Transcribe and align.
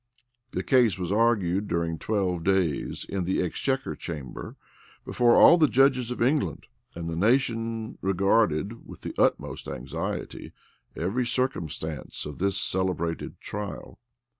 The 0.53 0.63
case 0.63 0.97
was 0.97 1.11
argued 1.11 1.67
during 1.67 1.99
twelve 1.99 2.43
days, 2.43 3.05
in 3.07 3.23
the 3.23 3.39
exchequer 3.43 3.95
chamber, 3.95 4.55
before 5.05 5.35
all 5.35 5.59
the 5.59 5.67
judges 5.67 6.09
of 6.09 6.23
England; 6.23 6.65
and 6.95 7.07
the 7.07 7.15
nation 7.15 7.99
regarded, 8.01 8.87
with 8.87 9.01
the 9.01 9.13
utmost 9.19 9.67
anxiety, 9.67 10.53
every 10.95 11.27
circumstance 11.27 12.25
of 12.25 12.39
this 12.39 12.57
celebrated 12.57 13.39
trial. 13.39 13.99